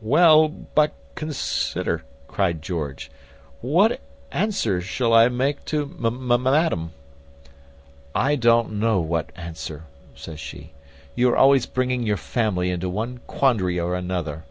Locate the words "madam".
5.84-6.92